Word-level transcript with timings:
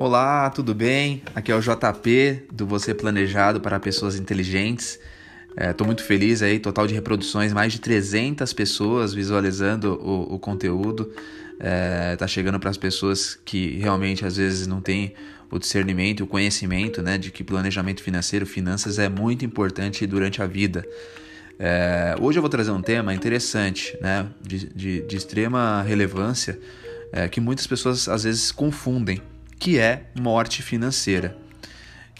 Olá, 0.00 0.48
tudo 0.50 0.76
bem? 0.76 1.22
Aqui 1.34 1.50
é 1.50 1.56
o 1.56 1.60
JP 1.60 2.44
do 2.52 2.64
Você 2.68 2.94
Planejado 2.94 3.60
para 3.60 3.80
Pessoas 3.80 4.14
Inteligentes. 4.14 4.96
Estou 5.56 5.84
é, 5.84 5.88
muito 5.88 6.04
feliz 6.04 6.40
aí, 6.40 6.60
total 6.60 6.86
de 6.86 6.94
reproduções, 6.94 7.52
mais 7.52 7.72
de 7.72 7.80
300 7.80 8.52
pessoas 8.52 9.12
visualizando 9.12 9.94
o, 9.94 10.36
o 10.36 10.38
conteúdo. 10.38 11.12
É, 11.58 12.14
tá 12.14 12.28
chegando 12.28 12.60
para 12.60 12.70
as 12.70 12.76
pessoas 12.76 13.36
que 13.44 13.76
realmente 13.78 14.24
às 14.24 14.36
vezes 14.36 14.68
não 14.68 14.80
têm 14.80 15.14
o 15.50 15.58
discernimento, 15.58 16.22
o 16.22 16.28
conhecimento, 16.28 17.02
né, 17.02 17.18
de 17.18 17.32
que 17.32 17.42
planejamento 17.42 18.00
financeiro, 18.00 18.46
finanças 18.46 19.00
é 19.00 19.08
muito 19.08 19.44
importante 19.44 20.06
durante 20.06 20.40
a 20.40 20.46
vida. 20.46 20.86
É, 21.58 22.14
hoje 22.20 22.38
eu 22.38 22.42
vou 22.42 22.48
trazer 22.48 22.70
um 22.70 22.82
tema 22.82 23.12
interessante, 23.12 23.98
né, 24.00 24.28
de, 24.40 24.72
de, 24.72 25.02
de 25.02 25.16
extrema 25.16 25.82
relevância, 25.82 26.56
é, 27.10 27.26
que 27.26 27.40
muitas 27.40 27.66
pessoas 27.66 28.08
às 28.08 28.22
vezes 28.22 28.52
confundem, 28.52 29.20
que 29.58 29.78
é 29.78 30.06
morte 30.14 30.62
financeira 30.62 31.36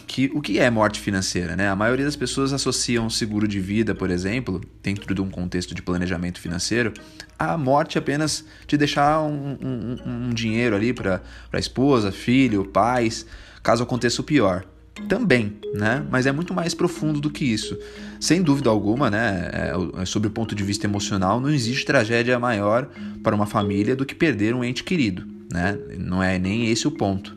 que 0.08 0.30
o 0.34 0.40
que 0.40 0.58
é 0.58 0.70
morte 0.70 0.98
financeira, 0.98 1.54
né? 1.54 1.68
A 1.68 1.76
maioria 1.76 2.06
das 2.06 2.16
pessoas 2.16 2.52
associam 2.52 3.08
seguro 3.10 3.46
de 3.46 3.60
vida, 3.60 3.94
por 3.94 4.10
exemplo, 4.10 4.60
dentro 4.82 5.14
de 5.14 5.20
um 5.20 5.28
contexto 5.28 5.74
de 5.74 5.82
planejamento 5.82 6.40
financeiro, 6.40 6.94
a 7.38 7.56
morte 7.58 7.98
apenas 7.98 8.44
de 8.66 8.76
deixar 8.78 9.20
um, 9.20 9.56
um, 9.62 9.96
um 10.06 10.30
dinheiro 10.30 10.74
ali 10.74 10.94
para 10.94 11.22
a 11.52 11.58
esposa, 11.58 12.10
filho, 12.10 12.64
pais, 12.64 13.26
caso 13.62 13.82
aconteça 13.82 14.22
o 14.22 14.24
pior. 14.24 14.64
Também, 15.08 15.58
né? 15.74 16.04
Mas 16.10 16.26
é 16.26 16.32
muito 16.32 16.52
mais 16.52 16.74
profundo 16.74 17.20
do 17.20 17.30
que 17.30 17.44
isso. 17.44 17.78
Sem 18.18 18.42
dúvida 18.42 18.70
alguma, 18.70 19.08
né? 19.10 19.50
É, 19.52 20.04
sobre 20.06 20.26
o 20.26 20.30
ponto 20.30 20.54
de 20.54 20.64
vista 20.64 20.86
emocional, 20.86 21.38
não 21.38 21.50
existe 21.50 21.84
tragédia 21.84 22.36
maior 22.38 22.88
para 23.22 23.36
uma 23.36 23.46
família 23.46 23.94
do 23.94 24.06
que 24.06 24.14
perder 24.14 24.54
um 24.54 24.64
ente 24.64 24.82
querido, 24.82 25.37
né? 25.52 25.78
Não 25.98 26.22
é 26.22 26.38
nem 26.38 26.70
esse 26.70 26.86
o 26.86 26.90
ponto. 26.90 27.36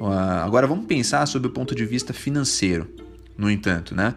Ah, 0.00 0.44
agora 0.44 0.66
vamos 0.66 0.86
pensar 0.86 1.26
sobre 1.26 1.48
o 1.48 1.50
ponto 1.50 1.74
de 1.74 1.84
vista 1.84 2.12
financeiro. 2.12 2.88
No 3.36 3.50
entanto, 3.50 3.94
né? 3.94 4.14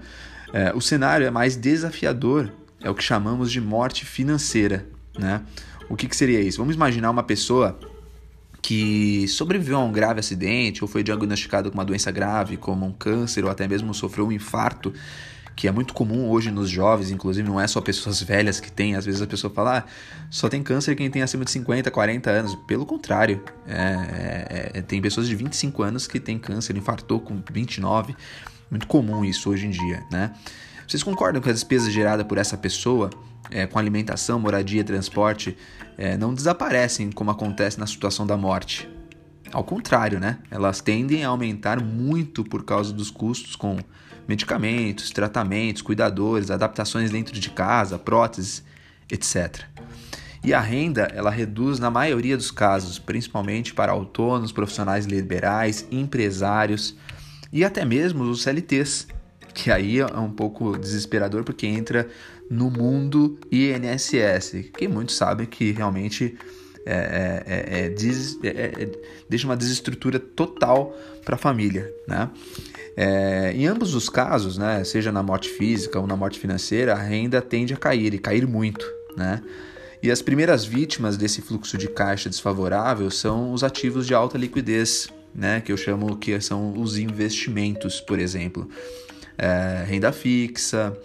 É, 0.54 0.72
o 0.76 0.82
cenário 0.82 1.26
é 1.26 1.32
mais 1.32 1.56
desafiador, 1.56 2.52
é 2.82 2.90
o 2.90 2.94
que 2.94 3.04
chamamos 3.04 3.52
de 3.52 3.60
morte 3.60 4.06
financeira. 4.06 4.86
Né? 5.18 5.42
O 5.90 5.96
que, 5.96 6.08
que 6.08 6.16
seria 6.16 6.40
isso? 6.40 6.60
Vamos 6.60 6.76
imaginar 6.76 7.10
uma 7.10 7.24
pessoa 7.24 7.80
que 8.62 9.28
sobreviveu 9.28 9.78
a 9.78 9.84
um 9.84 9.92
grave 9.92 10.20
acidente 10.20 10.84
ou 10.84 10.88
foi 10.88 11.04
diagnosticado 11.04 11.70
com 11.70 11.78
uma 11.78 11.84
doença 11.84 12.12
grave, 12.12 12.56
como 12.56 12.86
um 12.86 12.94
câncer 12.94 13.44
ou 13.44 13.52
até 13.52 13.68
mesmo 13.68 13.94
sofreu 13.94 14.28
um 14.28 14.32
infarto 14.32 14.94
que 15.56 15.68
é 15.68 15.72
muito 15.72 15.94
comum 15.94 16.30
hoje 16.30 16.52
nos 16.52 16.70
jovens, 16.70 17.12
inclusive 17.12 17.48
não 17.48 17.60
é 17.60 17.68
só 17.68 17.80
pessoas 17.82 18.22
velhas 18.24 18.60
que 18.60 18.72
têm, 18.72 18.96
às 18.96 19.06
vezes 19.06 19.22
a 19.22 19.28
pessoa 19.28 19.54
fala, 19.54 19.80
ah, 19.80 19.84
só 20.30 20.50
tem 20.50 20.64
câncer 20.64 20.96
quem 20.96 21.10
tem 21.10 21.22
acima 21.22 21.46
de 21.46 21.52
50, 21.52 21.90
40 21.92 22.30
anos. 22.30 22.56
Pelo 22.68 22.86
contrário, 22.86 23.44
é, 23.68 24.72
é, 24.74 24.80
é, 24.80 24.82
tem 24.82 25.02
pessoas 25.02 25.28
de 25.28 25.36
25 25.36 25.84
anos 25.84 26.08
que 26.08 26.20
têm 26.20 26.40
câncer, 26.40 26.76
infartou 26.76 27.20
com 27.20 27.42
29. 27.52 28.16
Muito 28.70 28.88
comum 28.88 29.24
isso 29.24 29.50
hoje 29.50 29.68
em 29.68 29.70
dia, 29.70 30.04
né? 30.12 30.34
Vocês 30.88 31.04
concordam 31.04 31.42
que 31.42 31.50
as 31.50 31.56
despesas 31.56 31.94
geradas 31.94 32.26
por 32.26 32.38
essa 32.38 32.58
pessoa, 32.58 33.10
é, 33.50 33.66
com 33.66 33.80
alimentação, 33.80 34.40
moradia, 34.40 34.84
transporte, 34.84 35.56
é, 35.98 36.18
não 36.18 36.34
desaparecem 36.34 37.12
como 37.12 37.32
acontece 37.32 37.80
na 37.80 37.88
situação 37.88 38.26
da 38.26 38.36
morte? 38.36 38.90
Ao 39.54 39.64
contrário, 39.64 40.20
né? 40.20 40.40
Elas 40.50 40.82
tendem 40.82 41.24
a 41.24 41.28
aumentar 41.28 41.80
muito 41.80 42.44
por 42.44 42.66
causa 42.66 42.92
dos 42.92 43.12
custos 43.12 43.56
com 43.56 43.78
medicamentos, 44.28 45.12
tratamentos, 45.12 45.84
cuidadores, 45.84 46.50
adaptações 46.50 47.12
dentro 47.12 47.40
de 47.40 47.50
casa, 47.52 48.00
próteses, 48.00 48.64
etc. 49.12 49.64
E 50.44 50.56
a 50.56 50.60
renda, 50.60 51.04
ela 51.14 51.30
reduz 51.30 51.78
na 51.78 51.92
maioria 51.92 52.36
dos 52.36 52.50
casos, 52.50 52.98
principalmente 52.98 53.76
para 53.76 53.92
autônomos, 53.92 54.52
profissionais 54.52 55.06
liberais, 55.06 55.88
empresários 55.92 56.98
e 57.52 57.64
até 57.64 57.86
mesmo 57.86 58.24
os 58.24 58.42
CLTs, 58.42 59.08
que 59.54 59.70
aí 59.70 60.00
é 60.00 60.18
um 60.18 60.32
pouco 60.32 60.76
desesperador 60.78 61.44
porque 61.44 61.68
entra 61.68 62.10
no 62.50 62.72
mundo 62.72 63.40
INSS, 63.52 64.72
que 64.76 64.88
muitos 64.88 65.16
sabem 65.16 65.46
que 65.46 65.72
realmente 65.72 66.38
é, 66.86 67.44
é, 67.46 67.80
é, 67.80 67.90
des, 67.90 68.38
deixa 69.30 69.48
uma 69.48 69.56
desestrutura 69.58 70.20
total 70.20 70.96
para 71.24 71.36
a 71.36 71.38
família. 71.38 71.92
Né? 72.08 72.30
em 73.56 73.66
ambos 73.66 73.96
os 73.96 74.08
casos, 74.08 74.56
né, 74.56 74.84
seja 74.84 75.12
na 75.12 75.24
morte 75.24 75.50
física 75.50 76.00
ou 76.00 76.06
na 76.06 76.16
morte 76.16 76.40
financeira, 76.40 76.94
a 76.94 76.96
renda 76.96 77.42
tende 77.42 77.74
a 77.74 77.78
cair 77.78 78.14
e 78.14 78.20
cair 78.20 78.46
muito. 78.46 78.86
Né? 79.18 79.42
E 80.04 80.12
as 80.12 80.22
primeiras 80.22 80.66
vítimas 80.66 81.16
desse 81.16 81.42
fluxo 81.42 81.78
de 81.78 81.88
caixa 81.88 82.30
desfavorável 82.30 83.10
são 83.10 83.54
os 83.54 83.64
ativos 83.64 84.06
de 84.06 84.14
alta 84.14 84.38
liquidez, 84.38 85.08
né, 85.34 85.62
que 85.62 85.72
eu 85.72 85.78
chamo 85.78 86.18
que 86.18 86.40
são 86.42 86.80
os 86.80 86.98
investimentos, 86.98 88.02
por 88.02 88.20
exemplo. 88.20 88.70
É, 89.38 89.86
renda 89.88 90.12
fixa, 90.12 90.96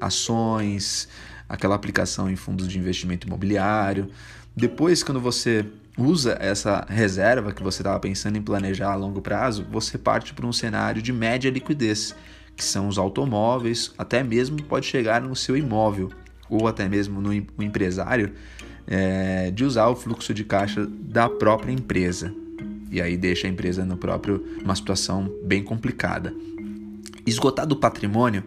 ações, 0.00 1.08
aquela 1.48 1.74
aplicação 1.74 2.30
em 2.30 2.36
fundos 2.36 2.68
de 2.68 2.78
investimento 2.78 3.26
imobiliário. 3.26 4.08
Depois, 4.56 5.02
quando 5.02 5.20
você 5.20 5.66
usa 5.96 6.36
essa 6.40 6.84
reserva 6.88 7.52
que 7.52 7.62
você 7.62 7.82
estava 7.82 7.98
pensando 8.00 8.36
em 8.36 8.42
planejar 8.42 8.92
a 8.92 8.96
longo 8.96 9.20
prazo, 9.20 9.66
você 9.70 9.96
parte 9.96 10.34
para 10.34 10.46
um 10.46 10.52
cenário 10.52 11.00
de 11.00 11.12
média 11.12 11.50
liquidez, 11.50 12.14
que 12.56 12.64
são 12.64 12.88
os 12.88 12.98
automóveis, 12.98 13.92
até 13.98 14.22
mesmo 14.22 14.62
pode 14.62 14.86
chegar 14.86 15.20
no 15.20 15.34
seu 15.34 15.56
imóvel, 15.56 16.10
ou 16.48 16.68
até 16.68 16.88
mesmo 16.88 17.20
no 17.20 17.32
empresário, 17.32 18.32
é, 18.86 19.50
de 19.50 19.64
usar 19.64 19.88
o 19.88 19.96
fluxo 19.96 20.34
de 20.34 20.44
caixa 20.44 20.86
da 20.86 21.28
própria 21.28 21.72
empresa. 21.72 22.32
E 22.90 23.00
aí 23.00 23.16
deixa 23.16 23.46
a 23.46 23.50
empresa 23.50 23.84
no 23.84 23.96
próprio 23.96 24.44
uma 24.62 24.74
situação 24.76 25.32
bem 25.42 25.62
complicada. 25.62 26.32
Esgotado 27.26 27.74
o 27.74 27.78
patrimônio, 27.78 28.44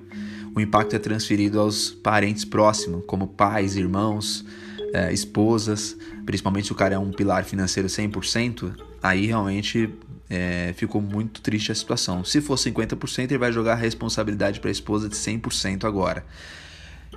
o 0.58 0.62
impacto 0.62 0.96
é 0.96 1.00
transferido 1.00 1.60
aos 1.60 1.92
parentes 1.92 2.44
próximos, 2.44 3.04
como 3.06 3.28
pais, 3.28 3.76
irmãos, 3.76 4.44
é, 4.92 5.14
esposas, 5.14 5.96
principalmente 6.26 6.66
se 6.66 6.72
o 6.72 6.76
cara 6.76 6.96
é 6.96 6.98
um 6.98 7.12
pilar 7.12 7.46
financeiro 7.46 7.88
100%, 7.88 8.74
aí 9.02 9.28
realmente 9.28 9.94
é, 10.28 10.74
ficou 10.76 11.00
muito 11.00 11.42
triste 11.42 11.72
a 11.72 11.76
situação. 11.76 12.24
Se 12.24 12.42
for 12.42 12.56
50%, 12.56 13.26
ele 13.26 13.38
vai 13.38 13.52
jogar 13.52 13.74
a 13.74 13.76
responsabilidade 13.76 14.60
para 14.60 14.70
a 14.70 14.72
esposa 14.72 15.08
de 15.08 15.16
100% 15.16 15.86
agora. 15.86 16.26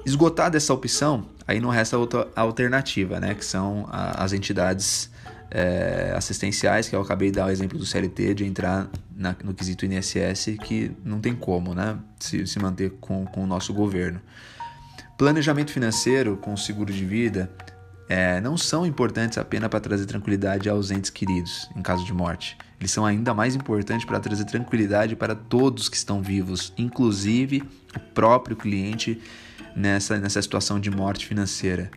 Esgotada 0.04 0.58
essa 0.58 0.74
opção, 0.74 1.26
aí 1.48 1.60
não 1.60 1.70
resta 1.70 1.96
outra 1.96 2.28
alternativa, 2.36 3.18
né? 3.18 3.34
Que 3.34 3.44
são 3.44 3.88
a, 3.90 4.22
as 4.22 4.34
entidades 4.34 5.10
é, 5.50 6.12
assistenciais, 6.16 6.88
que 6.88 6.94
eu 6.94 7.00
acabei 7.00 7.31
de 7.31 7.37
dar 7.37 7.47
o 7.47 7.50
exemplo 7.50 7.78
do 7.78 7.84
CLT, 7.84 8.34
de 8.34 8.44
entrar 8.44 8.88
na, 9.16 9.34
no 9.43 9.53
quesito 9.53 9.84
INSS, 9.84 10.56
que 10.62 10.93
não 11.05 11.21
tem 11.21 11.34
como, 11.34 11.75
né? 11.75 11.99
Se, 12.19 12.47
se 12.47 12.59
manter 12.59 12.93
com, 13.00 13.27
com 13.27 13.43
o 13.43 13.47
nosso 13.47 13.75
governo. 13.75 14.21
Planejamento 15.19 15.71
financeiro 15.71 16.37
com 16.37 16.56
seguro 16.56 16.93
de 16.93 17.05
vida 17.05 17.50
é, 18.09 18.41
não 18.41 18.56
são 18.56 18.87
importantes 18.87 19.38
apenas 19.38 19.69
para 19.69 19.78
trazer 19.78 20.06
tranquilidade 20.06 20.69
aos 20.69 20.91
entes 20.91 21.11
queridos 21.11 21.69
em 21.77 21.82
caso 21.82 22.05
de 22.05 22.12
morte. 22.12 22.56
Eles 22.81 22.91
são 22.91 23.05
ainda 23.05 23.34
mais 23.34 23.55
importantes 23.55 24.06
para 24.06 24.19
trazer 24.19 24.47
tranquilidade 24.47 25.15
para 25.15 25.34
todos 25.34 25.88
que 25.88 25.97
estão 25.97 26.22
vivos, 26.22 26.72
inclusive 26.78 27.62
o 27.94 28.00
próprio 28.15 28.56
cliente 28.56 29.21
nessa, 29.77 30.19
nessa 30.19 30.41
situação 30.41 30.81
de 30.81 30.91
morte 30.91 31.27
financeira. 31.27 31.91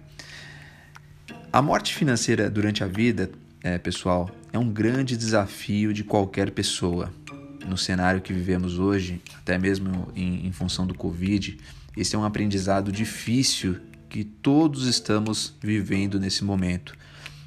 A 1.52 1.62
morte 1.62 1.96
financeira 1.96 2.50
durante 2.50 2.84
a 2.84 2.88
vida, 2.88 3.32
é, 3.64 3.78
pessoal, 3.78 4.30
é 4.52 4.60
um 4.60 4.70
grande 4.70 5.16
desafio 5.16 5.94
de 5.94 6.04
qualquer 6.04 6.52
pessoa. 6.52 7.12
No 7.66 7.78
cenário 7.78 8.22
que 8.22 8.34
vivemos 8.34 8.78
hoje, 8.78 9.22
até 9.38 9.58
mesmo 9.58 10.10
em, 10.14 10.46
em 10.46 10.52
função 10.52 10.86
do 10.86 10.94
Covid, 10.94 11.58
esse 11.96 12.14
é 12.14 12.20
um 12.20 12.26
aprendizado 12.26 12.92
difícil 12.92 13.78
que 14.10 14.26
todos 14.26 14.86
estamos 14.86 15.56
vivendo 15.62 16.20
nesse 16.20 16.44
momento. 16.44 16.94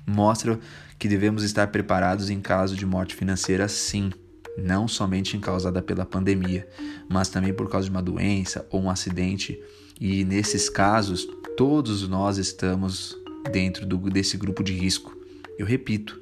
Mostra 0.06 0.58
que 0.99 1.06
devemos 1.06 1.43
estar 1.43 1.67
preparados 1.67 2.31
em 2.31 2.40
caso 2.40 2.75
de 2.75 2.87
morte 2.87 3.14
financeira, 3.14 3.69
sim, 3.69 4.11
não 4.56 4.88
somente 4.88 5.37
causada 5.37 5.82
pela 5.82 6.06
pandemia, 6.06 6.67
mas 7.11 7.29
também 7.29 7.52
por 7.52 7.69
causa 7.69 7.85
de 7.85 7.90
uma 7.90 8.02
doença 8.02 8.67
ou 8.70 8.82
um 8.82 8.90
acidente. 8.90 9.61
E 10.00 10.25
nesses 10.25 10.70
casos, 10.70 11.29
todos 11.58 12.08
nós 12.08 12.38
estamos 12.38 13.14
dentro 13.52 13.85
do, 13.85 13.99
desse 14.08 14.38
grupo 14.38 14.64
de 14.64 14.73
risco. 14.73 15.15
Eu 15.58 15.64
repito, 15.67 16.20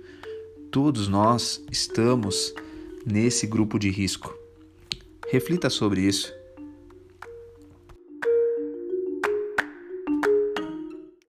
todos 0.70 1.08
nós 1.08 1.64
estamos 1.70 2.54
nesse 3.04 3.46
grupo 3.46 3.78
de 3.78 3.90
risco. 3.90 4.36
Reflita 5.30 5.68
sobre 5.68 6.02
isso 6.02 6.32